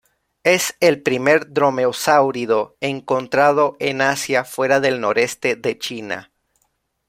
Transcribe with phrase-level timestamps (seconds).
[0.43, 6.31] Es el primer dromeosáurido encontrado en Asia fuera del noreste de China.